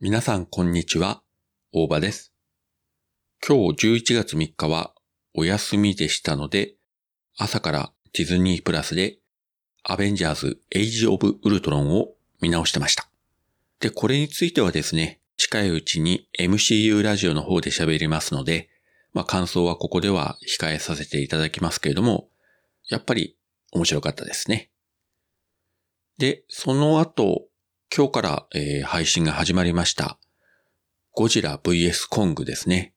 [0.00, 1.24] 皆さんこんにちは、
[1.72, 2.32] 大場です。
[3.44, 4.94] 今日11月3日は
[5.34, 6.74] お休みでしたので、
[7.36, 9.18] 朝からディズニープラスで
[9.82, 13.08] アベンジャーズエイジオブウルトロンを見直してました。
[13.80, 18.68] で、これについてはですね、近いうちに MCU ラジオの方で喋りますので、
[19.12, 22.28] まあ感想はここでは控えさせていただきますけれども、
[22.88, 23.36] やっぱり
[23.72, 24.70] 面白かったですね。
[26.18, 27.47] で、その後、
[27.98, 30.20] 今日から、えー、配信が始まりました。
[31.14, 32.94] ゴジラ VS コングですね。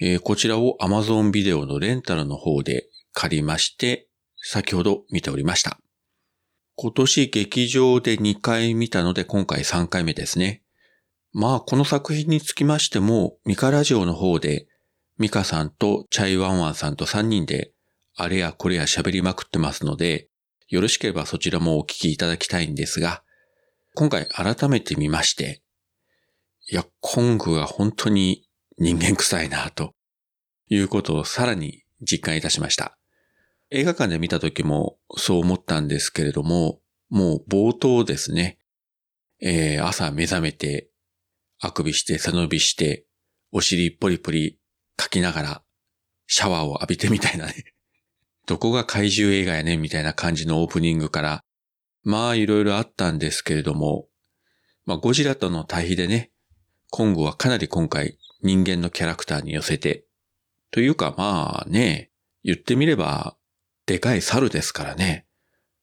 [0.00, 5.78] えー、こちらを Amazon ビデオのレンタルの方で借りまして、先ほど見ておりました。
[6.74, 10.64] 今年劇場で2回見たので今回3回目ですね。
[11.32, 14.66] まあこの作品につきましても、ミカラジオの方で
[15.18, 17.70] ミカさんとチャイワンワンさんと3人で
[18.16, 20.26] あれやこれや喋りまくってますので、
[20.66, 23.22] よろしければそちらもお聞きいただきたいんですが、
[23.94, 25.62] 今回改めて見まして、
[26.70, 29.94] いや、コングが本当に人間臭いなと
[30.68, 32.96] いうことをさらに実感いたしました。
[33.70, 38.58] 映画館で見た時もそう思ったんですけれども、もう冒頭ですね、
[39.40, 40.90] えー、朝目覚めて、
[41.60, 43.06] あくびして背伸びして、
[43.52, 44.58] お尻ポリポリ
[44.96, 45.62] かきながら
[46.26, 47.64] シャワーを浴びてみたいなね。
[48.46, 51.44] どこが怪獣映画やねんみたいな感じのオープニングから
[52.02, 54.06] まあいろいろあったんですけれども、
[54.86, 56.30] まあゴジラとの対比でね、
[56.90, 60.04] 今後はかなり今回人間のキャラクターに寄せて、
[60.70, 62.10] というかまあね、
[62.42, 63.36] 言ってみれば、
[63.86, 65.26] でかい猿ですからね。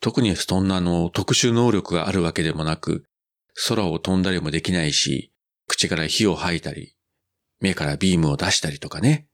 [0.00, 3.04] 特にそんなの特殊能力があるわけでもなく、
[3.66, 5.32] 空を飛んだりもできないし、
[5.66, 6.94] 口から火を吐いたり、
[7.60, 9.26] 目からビームを出したりとかね。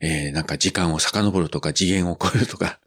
[0.00, 2.78] えー、なんか時間を遡るとか次元を超えるとか、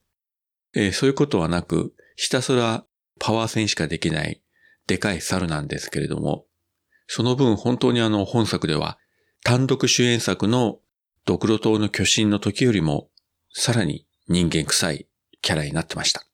[0.73, 2.85] えー、そういうことはなく、ひたすら
[3.23, 4.41] パワー戦しかできない
[4.87, 6.47] でかい猿なんですけれども、
[7.05, 8.97] その分本当にあの本作では
[9.43, 10.79] 単独主演作の
[11.25, 13.09] ドクロ島の巨神の時よりも
[13.53, 15.07] さらに人間臭い
[15.41, 16.25] キャラになってました。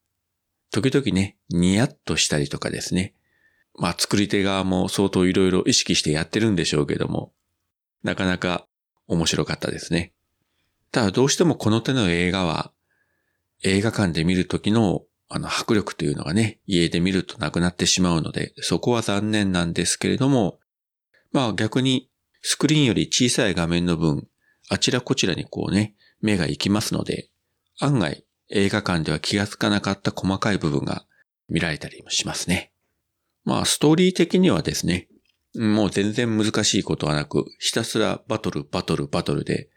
[0.71, 3.13] 時々ね、ニヤッとしたりとかですね。
[3.75, 7.33] まあ作り手側も相当いろいろ意識してやってるんでしょうけども、
[8.03, 8.65] なかなか
[9.07, 10.13] 面白かったですね。
[10.93, 12.71] ただどうしてもこの手の映画は
[13.61, 20.59] 映画館で見るときのあの、迫力というのがね、家で見るとなくなってしまうので、そこは残念なんですけれども、
[21.31, 22.09] まあ逆に
[22.41, 24.27] スクリーンより小さい画面の分、
[24.69, 27.29] あちらこちらにこうね、目が行きますので、
[27.79, 31.05] 案外映画館では気がつかなかった細かい部分が
[31.49, 32.71] 見られたりもしますね。
[33.43, 35.07] まあストーリー的にはですね、
[35.55, 39.69] もう全然難しいことはなく、ひたすらバトル、バトル、バトルで、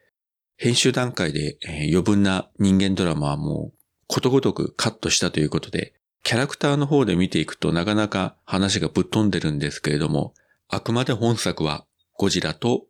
[0.56, 1.58] 編集段階で
[1.88, 3.79] 余分な人間ドラマはもう
[4.10, 5.94] ことごとくカットしたということで、
[6.24, 10.34] キャラクターの方で見ていくとなかなか話がぶっ飛んでるんですけれども、
[10.68, 11.86] あくまで本作は
[12.18, 12.86] ゴジラと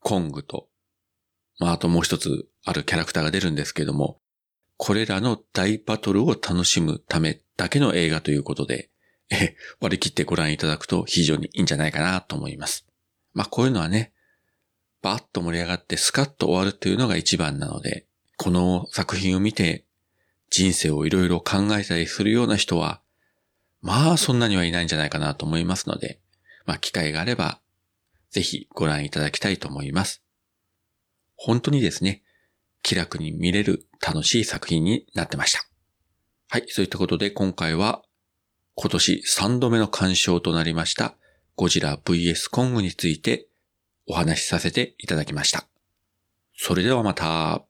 [0.00, 0.66] コングと、
[1.60, 4.18] まああともう一つあるキャラクターが出るんですけれども、
[4.76, 8.90] これらの大バトルを楽しむためだけの映画ということで、
[9.30, 12.84] え割り切ってご覧いただくと非常にいいんじゃないかなと思います。
[13.32, 14.12] まあこういうのはね、
[15.02, 18.06] バーッと盛り上がってスカッと終わるというのが一番なので、
[18.36, 19.84] この作品を見て
[20.54, 23.00] 人生をいろいろ考えたりするような人は、
[23.82, 26.20] まあそんなにはいないんじゃないかなと思いますので、
[26.64, 27.60] まあ機会があれば、
[28.30, 30.22] ぜひご覧いただきたいと思います。
[31.34, 32.22] 本当にですね、
[32.82, 35.66] 気楽に見れる楽しい作品になってました。
[36.50, 38.02] はい、そういったことで今回は
[38.76, 41.16] 今年3度目の鑑賞となりました
[41.56, 43.48] ゴジラ VS コングについて
[44.06, 45.66] お話しさせていただきました。
[46.56, 47.64] それではまた。